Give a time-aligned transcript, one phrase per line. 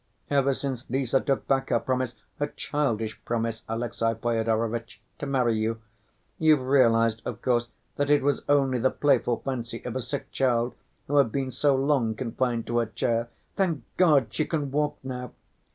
[0.31, 5.79] Ever since Lise took back her promise—her childish promise, Alexey Fyodorovitch—to marry you,
[6.39, 10.73] you've realized, of course, that it was only the playful fancy of a sick child
[11.05, 15.33] who had been so long confined to her chair—thank God, she can walk now!...